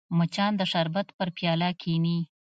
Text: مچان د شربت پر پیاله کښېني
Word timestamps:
مچان 0.17 0.51
د 0.57 0.61
شربت 0.71 1.07
پر 1.17 1.27
پیاله 1.37 1.69
کښېني 1.81 2.19